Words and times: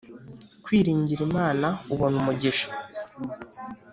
Kwiringira 0.63 1.21
Imana 1.29 1.67
ubona 1.93 2.15
umugisha 2.21 2.67